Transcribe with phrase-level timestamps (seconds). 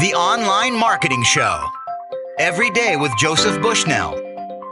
[0.00, 1.60] The Online Marketing Show.
[2.38, 4.14] Every day with Joseph Bushnell.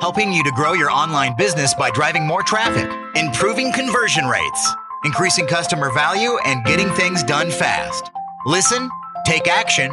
[0.01, 4.73] Helping you to grow your online business by driving more traffic, improving conversion rates,
[5.04, 8.09] increasing customer value, and getting things done fast.
[8.45, 8.89] Listen,
[9.25, 9.91] take action,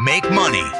[0.00, 0.70] make money.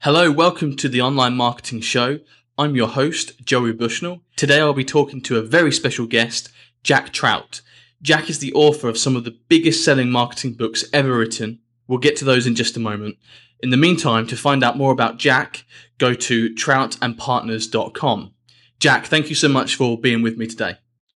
[0.00, 2.18] Hello, welcome to the Online Marketing Show.
[2.58, 4.22] I'm your host, Joey Bushnell.
[4.34, 6.48] Today I'll be talking to a very special guest,
[6.82, 7.60] Jack Trout.
[8.00, 11.60] Jack is the author of some of the biggest selling marketing books ever written.
[11.86, 13.18] We'll get to those in just a moment.
[13.60, 15.64] In the meantime, to find out more about Jack,
[15.98, 18.32] go to troutandpartners.com.
[18.80, 20.76] Jack, thank you so much for being with me today.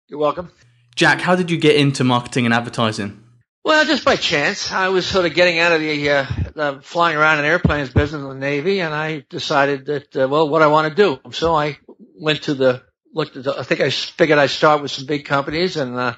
[0.10, 0.52] You're welcome.
[0.96, 3.24] Jack, how did you get into marketing and advertising?
[3.64, 7.18] Well, just by chance, I was sort of getting out of the, uh, the flying
[7.18, 10.68] around in airplanes business in the Navy, and I decided that uh, well, what I
[10.68, 11.32] want to do.
[11.32, 11.78] So I
[12.20, 12.84] went to the
[13.14, 13.44] looked at.
[13.44, 16.16] The, I think I figured I'd start with some big companies, and uh,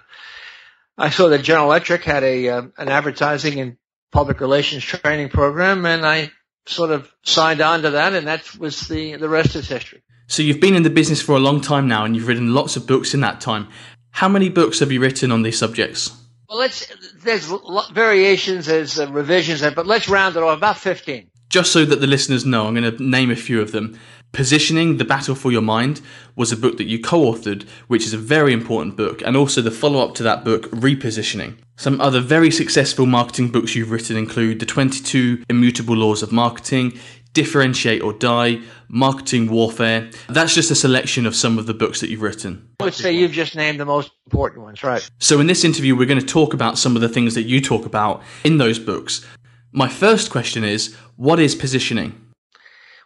[0.97, 3.77] I saw that General Electric had a uh, an advertising and
[4.11, 6.31] public relations training program, and I
[6.67, 10.03] sort of signed on to that, and that was the the rest is history.
[10.27, 12.75] So you've been in the business for a long time now, and you've written lots
[12.75, 13.67] of books in that time.
[14.11, 16.20] How many books have you written on these subjects?
[16.52, 16.85] Well, let's
[17.23, 17.49] there's
[17.94, 21.30] variations, there's uh, revisions, but let's round it off about 15.
[21.47, 23.97] Just so that the listeners know, I'm going to name a few of them.
[24.33, 26.02] Positioning the Battle for Your Mind
[26.35, 29.61] was a book that you co authored, which is a very important book, and also
[29.61, 31.55] the follow up to that book, Repositioning.
[31.77, 36.99] Some other very successful marketing books you've written include The 22 Immutable Laws of Marketing,
[37.33, 40.09] Differentiate or Die, Marketing Warfare.
[40.27, 42.69] That's just a selection of some of the books that you've written.
[42.79, 45.07] I would say you've just named the most important ones, right?
[45.19, 47.61] So, in this interview, we're going to talk about some of the things that you
[47.61, 49.25] talk about in those books.
[49.71, 52.19] My first question is what is positioning?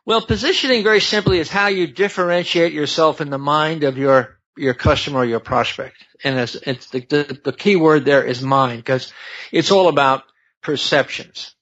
[0.05, 4.73] Well, positioning very simply is how you differentiate yourself in the mind of your your
[4.73, 5.97] customer or your prospect.
[6.23, 9.11] And it's, it's the, the, the key word there is mind because
[9.51, 10.23] it's all about
[10.61, 11.54] perceptions.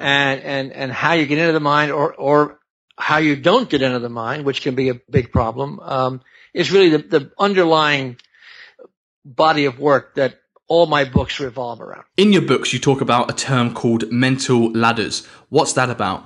[0.00, 2.58] And, and, and how you get into the mind or, or
[2.96, 6.20] how you don't get into the mind, which can be a big problem, um,
[6.52, 8.16] is really the, the underlying
[9.24, 12.04] body of work that all my books revolve around.
[12.16, 15.26] In your books, you talk about a term called mental ladders.
[15.48, 16.24] What's that about?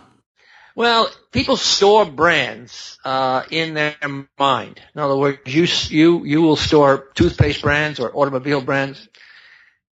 [0.74, 3.94] Well, people store brands uh, in their
[4.38, 4.80] mind.
[4.94, 9.06] In other words, you you you will store toothpaste brands or automobile brands,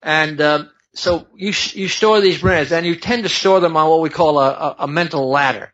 [0.01, 0.63] and uh,
[0.99, 4.09] so you you store these brands, and you tend to store them on what we
[4.09, 5.73] call a, a, a mental ladder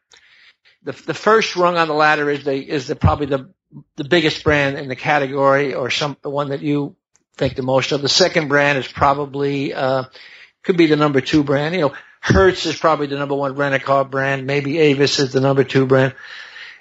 [0.85, 3.49] the, the first rung on the ladder is the is the probably the
[3.97, 6.95] the biggest brand in the category or some the one that you
[7.35, 8.01] think the most of.
[8.01, 10.03] The second brand is probably uh,
[10.63, 11.75] could be the number two brand.
[11.75, 14.45] You know, Hertz is probably the number one rent a car brand.
[14.45, 16.13] Maybe Avis is the number two brand,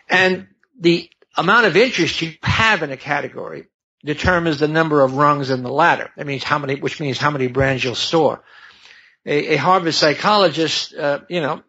[0.09, 3.67] and the amount of interest you have in a category
[4.05, 6.11] determines the number of rungs in the ladder.
[6.17, 8.45] That means how many, which means how many brands you'll store.
[9.27, 11.63] A, a Harvard psychologist, uh, you know,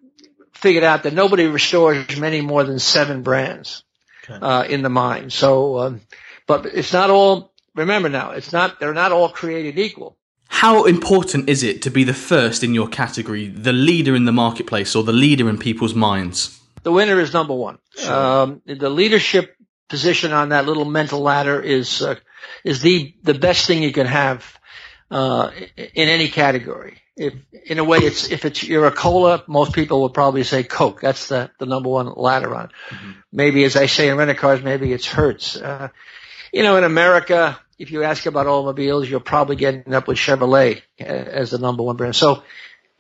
[0.54, 3.84] figured out that nobody restores many more than seven brands
[4.24, 4.38] okay.
[4.40, 5.32] uh, in the mind.
[5.32, 6.02] So, um,
[6.46, 7.54] but it's not all.
[7.74, 8.80] Remember now, it's not.
[8.80, 10.18] They're not all created equal.
[10.48, 14.32] How important is it to be the first in your category, the leader in the
[14.32, 16.60] marketplace, or the leader in people's minds?
[16.84, 17.80] The winner is number one.
[17.98, 18.14] Sure.
[18.14, 19.56] Um, the leadership
[19.90, 22.16] position on that little mental ladder is uh,
[22.64, 24.60] is the the best thing you can have
[25.12, 27.34] uh, in any category if
[27.66, 31.02] in a way it's if it's you're a cola, most people would probably say Coke.
[31.02, 32.72] That's the the number one ladder on.
[32.90, 33.12] Mm-hmm.
[33.32, 35.56] Maybe as I say in rental cars, maybe it's Hertz.
[35.56, 35.90] Uh,
[36.52, 40.82] you know, in America, if you ask about automobiles, you're probably getting up with Chevrolet
[41.00, 42.16] uh, as the number one brand.
[42.16, 42.44] So,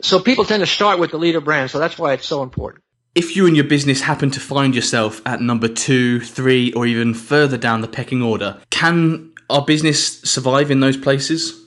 [0.01, 1.69] so people tend to start with the leader brand.
[1.71, 2.83] So that's why it's so important.
[3.15, 7.13] If you and your business happen to find yourself at number two, three, or even
[7.13, 11.65] further down the pecking order, can our business survive in those places?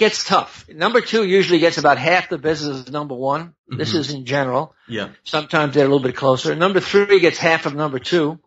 [0.00, 0.66] gets tough.
[0.68, 3.48] Number two usually gets about half the business as number one.
[3.48, 3.76] Mm-hmm.
[3.76, 4.74] This is in general.
[4.88, 5.10] Yeah.
[5.24, 6.54] Sometimes they're a little bit closer.
[6.54, 8.38] Number three gets half of number two.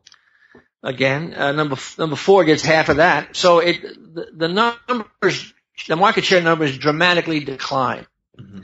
[0.82, 3.36] Again, uh, number number four gets half of that.
[3.36, 5.54] So it the, the numbers,
[5.88, 8.06] the market share numbers dramatically decline
[8.38, 8.62] mm-hmm.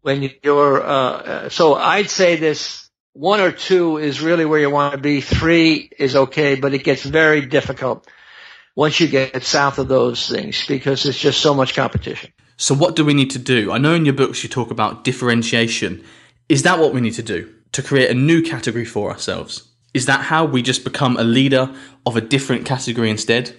[0.00, 0.82] when you're.
[0.82, 2.85] Uh, uh, so I'd say this
[3.16, 5.22] one or two is really where you want to be.
[5.22, 8.06] Three is okay, but it gets very difficult
[8.74, 12.30] once you get south of those things because it's just so much competition.
[12.58, 13.72] So, what do we need to do?
[13.72, 16.04] I know in your books you talk about differentiation.
[16.48, 19.66] Is that what we need to do to create a new category for ourselves?
[19.94, 21.74] Is that how we just become a leader
[22.04, 23.56] of a different category instead?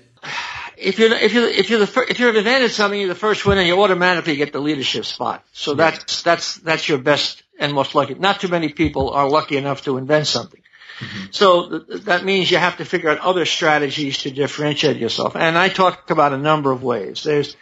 [0.77, 3.63] If you're if you're if you're the if you're invented something, you're the first winner.
[3.63, 5.43] You automatically get the leadership spot.
[5.51, 8.13] So that's that's that's your best and most lucky.
[8.15, 10.61] Not too many people are lucky enough to invent something.
[10.99, 11.25] Mm-hmm.
[11.31, 15.35] So th- that means you have to figure out other strategies to differentiate yourself.
[15.35, 17.23] And I talk about a number of ways.
[17.23, 17.55] There's,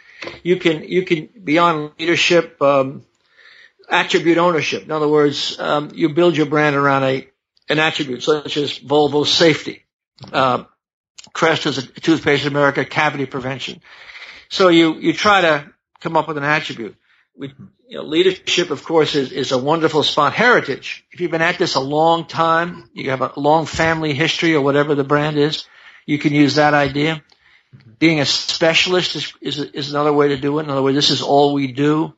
[0.44, 3.06] you can, you can, beyond leadership, um,
[3.90, 4.84] attribute ownership.
[4.84, 7.28] In other words, um, you build your brand around a,
[7.70, 9.84] an attribute such as Volvo safety.
[10.32, 10.64] Uh,
[11.34, 13.82] Crest is a toothpaste in America, cavity prevention.
[14.50, 16.96] So you, you try to come up with an attribute.
[17.38, 17.54] We,
[17.88, 20.34] you know, leadership, of course, is, is a wonderful spot.
[20.34, 21.06] Heritage.
[21.12, 24.62] If you've been at this a long time, you have a long family history or
[24.62, 25.68] whatever the brand is,
[26.06, 27.24] you can use that idea.
[28.00, 30.64] Being a specialist is, is, is another way to do it.
[30.64, 32.14] In other words, this is all we do.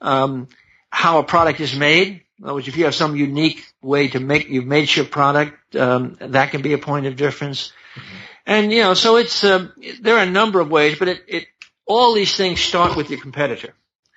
[0.00, 0.48] Um,
[0.90, 2.22] how a product is made.
[2.38, 5.76] In other words, if you have some unique way to make, you've made your product,
[5.76, 7.72] um, that can be a point of difference.
[7.94, 8.16] Mm-hmm.
[8.46, 11.46] And, you know, so it's, um, there are a number of ways, but it, it,
[11.86, 13.74] all these things start with your competitor.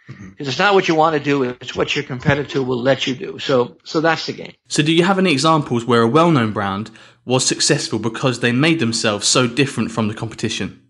[0.10, 3.16] Because it's not what you want to do, it's what your competitor will let you
[3.16, 3.40] do.
[3.40, 4.54] So, so that's the game.
[4.68, 6.90] So do you have any examples where a well-known brand
[7.26, 10.82] was successful because they made themselves so different from the competition?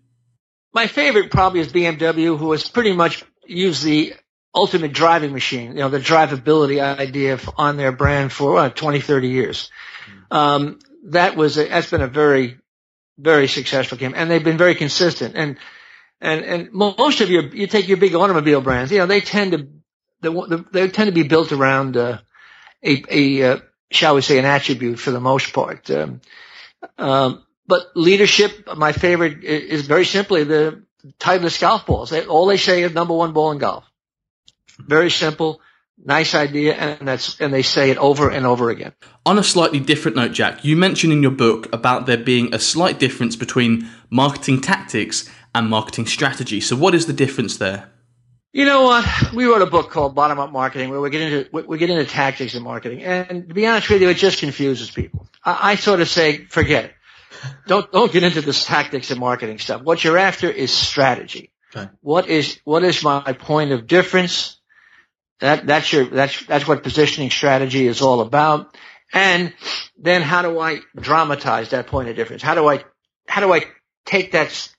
[0.72, 4.14] My favorite probably is BMW, who has pretty much used the
[4.54, 9.28] ultimate driving machine, you know, the drivability idea on their brand for uh, 20, 30
[9.28, 9.70] years.
[10.30, 12.58] Um, that was a, that's been a very,
[13.18, 15.34] very successful game, and they've been very consistent.
[15.36, 15.56] And
[16.20, 19.52] and and most of your you take your big automobile brands, you know, they tend
[19.52, 19.68] to
[20.20, 22.18] they, they tend to be built around uh,
[22.82, 23.56] a a uh,
[23.90, 25.90] shall we say an attribute for the most part.
[25.90, 26.20] Um,
[26.98, 30.82] um, but leadership, my favorite is very simply the
[31.18, 32.10] Titleist golf balls.
[32.10, 33.84] They, all they say is number one ball in golf.
[34.78, 35.60] Very simple,
[36.02, 38.92] nice idea, and that's and they say it over and over again.
[39.24, 42.58] On a slightly different note, Jack, you mentioned in your book about there being a
[42.58, 46.60] slight difference between marketing tactics and marketing strategy.
[46.60, 47.90] So what is the difference there?
[48.52, 49.32] You know what?
[49.32, 52.04] We wrote a book called Bottom Up Marketing where we get into we get into
[52.04, 55.28] tactics in marketing, and to be honest with you, it just confuses people.
[55.44, 56.94] I, I sort of say, forget it.
[57.68, 59.82] Don't don't get into this tactics and marketing stuff.
[59.82, 61.52] What you're after is strategy.
[61.74, 61.88] Okay.
[62.00, 64.60] What is what is my point of difference?
[65.38, 68.76] That that's your that's that's what positioning strategy is all about.
[69.12, 69.54] And
[69.96, 72.42] then how do I dramatize that point of difference?
[72.42, 72.84] How do I
[73.28, 73.64] how do I
[74.04, 74.72] take that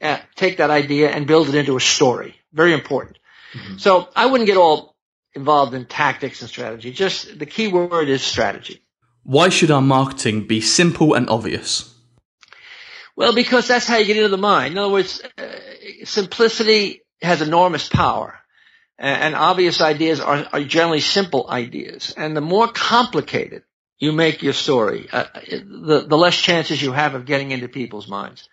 [0.00, 2.34] uh, take that idea and build it into a story.
[2.52, 3.18] Very important.
[3.52, 3.78] Mm-hmm.
[3.78, 4.96] So I wouldn't get all
[5.34, 6.92] involved in tactics and strategy.
[6.92, 8.82] Just the key word is strategy.
[9.22, 11.92] Why should our marketing be simple and obvious?
[13.16, 14.72] Well, because that's how you get into the mind.
[14.72, 15.46] In other words, uh,
[16.04, 18.38] simplicity has enormous power.
[18.98, 22.14] And obvious ideas are, are, generally simple ideas.
[22.16, 23.62] And the more complicated
[23.98, 28.08] you make your story, uh, the, the less chances you have of getting into people's
[28.08, 28.48] minds.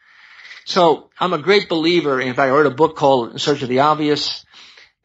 [0.66, 2.20] So I'm a great believer.
[2.20, 4.46] In fact, I wrote a book called In Search of the Obvious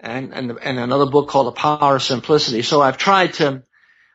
[0.01, 2.63] and, and, and another book called The Power of Simplicity.
[2.63, 3.63] So I've tried to,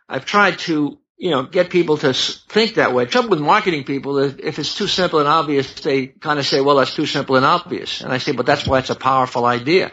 [0.08, 3.06] I've tried to, you know, get people to think that way.
[3.06, 6.62] Trouble with marketing people is if it's too simple and obvious, they kind of say,
[6.62, 8.02] well, that's too simple and obvious.
[8.02, 9.92] And I say, but that's why it's a powerful idea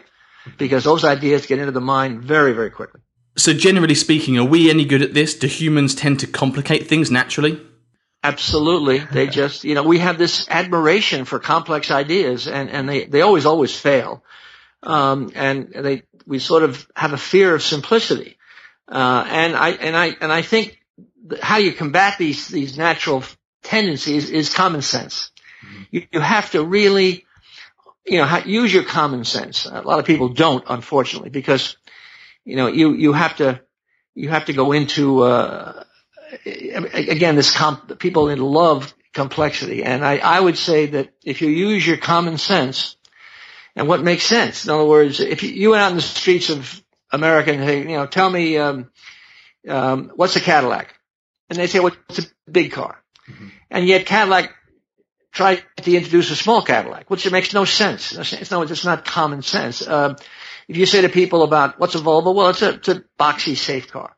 [0.57, 3.01] because those ideas get into the mind very, very quickly.
[3.37, 5.35] So generally speaking, are we any good at this?
[5.35, 7.61] Do humans tend to complicate things naturally?
[8.23, 8.99] Absolutely.
[8.99, 13.21] They just, you know, we have this admiration for complex ideas and, and they, they
[13.21, 14.23] always, always fail.
[14.83, 18.37] Um, and they, we sort of have a fear of simplicity.
[18.87, 20.79] Uh, and I, and I, and I think
[21.41, 23.23] how you combat these, these natural
[23.63, 25.31] tendencies is common sense.
[25.65, 25.83] Mm-hmm.
[25.89, 27.25] You, you have to really,
[28.05, 29.65] you know, use your common sense.
[29.65, 31.75] A lot of people don't, unfortunately, because,
[32.45, 33.61] you know, you, you have to,
[34.13, 35.85] you have to go into, uh,
[36.45, 39.83] again, this comp, people love complexity.
[39.83, 42.95] And I, I would say that if you use your common sense
[43.75, 46.81] and what makes sense, in other words, if you, went out in the streets of
[47.11, 48.89] America and say, you know, tell me, um,
[49.67, 50.93] um, what's a Cadillac?
[51.49, 53.01] And they say, well, it's a big car.
[53.29, 53.47] Mm-hmm.
[53.69, 54.53] And yet Cadillac
[55.31, 58.13] tried to introduce a small Cadillac, which makes no sense.
[58.13, 59.81] It's no, it's not common sense.
[59.81, 60.15] Uh,
[60.67, 63.55] if you say to people about what's a Volvo, well, it's a, it's a boxy,
[63.55, 64.15] safe car.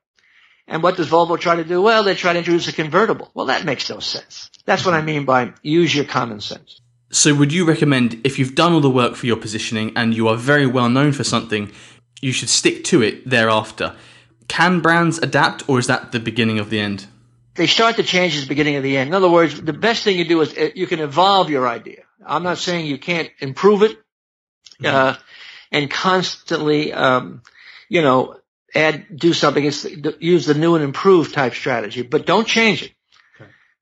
[0.67, 1.81] And what does Volvo try to do?
[1.81, 3.29] Well, they try to introduce a convertible.
[3.33, 4.49] Well, that makes no sense.
[4.65, 6.79] That's what I mean by use your common sense.
[7.11, 10.27] So would you recommend if you've done all the work for your positioning and you
[10.29, 11.71] are very well known for something,
[12.21, 13.95] you should stick to it thereafter?
[14.47, 17.05] Can brands adapt or is that the beginning of the end?
[17.55, 19.09] They start to change at the beginning of the end.
[19.09, 22.03] In other words, the best thing you do is uh, you can evolve your idea.
[22.25, 23.97] I'm not saying you can't improve it,
[24.83, 25.15] uh,
[25.71, 27.43] and constantly, um,
[27.89, 28.37] you know,
[28.75, 29.63] add, do something.
[29.63, 29.85] It's
[30.19, 32.91] use the new and improved type strategy, but don't change it.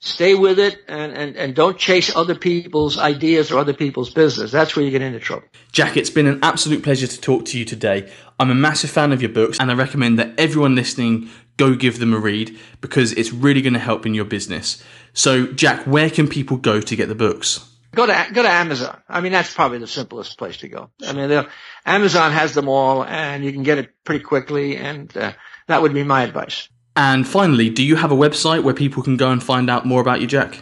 [0.04, 4.52] Stay with it and, and, and don't chase other people's ideas or other people's business.
[4.52, 5.46] That's where you get into trouble.
[5.72, 8.12] Jack, it's been an absolute pleasure to talk to you today.
[8.40, 12.00] I'm a massive fan of your books, and I recommend that everyone listening go give
[12.00, 14.84] them a read because it's really going to help in your business.
[15.14, 17.71] So, Jack, where can people go to get the books?
[17.94, 19.02] Go to go to Amazon.
[19.10, 20.92] I mean, that's probably the simplest place to go.
[21.06, 21.46] I mean,
[21.86, 25.34] Amazon has them all, and you can get it pretty quickly, and uh,
[25.68, 26.70] that would be my advice.
[26.96, 30.02] And finally, do you have a website where people can go and find out more
[30.02, 30.62] about you, Jack?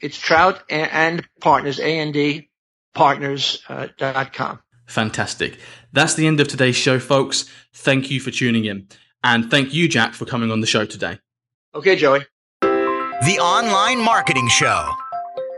[0.00, 2.50] It's Trout and Partners, A A N D D
[2.94, 4.52] Partners.com.
[4.52, 4.56] Uh,
[4.86, 5.58] Fantastic.
[5.92, 7.44] That's the end of today's show, folks.
[7.74, 8.88] Thank you for tuning in.
[9.22, 11.18] And thank you, Jack, for coming on the show today.
[11.74, 12.24] Okay, Joey.
[12.62, 14.90] The Online Marketing Show.